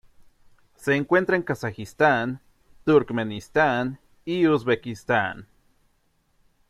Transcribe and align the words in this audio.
Se 0.77 0.95
encuentra 0.95 1.35
en 1.35 1.43
Kazajistán, 1.43 2.41
Turkmenistán 2.85 3.99
y 4.25 4.47
Uzbekistán. 4.47 5.45